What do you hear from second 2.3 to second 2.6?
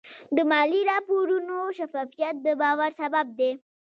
د